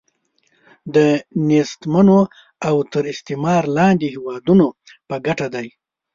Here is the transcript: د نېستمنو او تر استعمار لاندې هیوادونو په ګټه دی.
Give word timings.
د 0.95 0.97
نېستمنو 1.47 2.19
او 2.67 2.75
تر 2.93 3.03
استعمار 3.13 3.63
لاندې 3.77 4.07
هیوادونو 4.15 4.67
په 5.07 5.15
ګټه 5.25 5.47
دی. 5.55 5.67